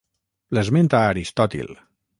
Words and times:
L'esmenta 0.57 1.03
Aristòtil. 1.11 1.75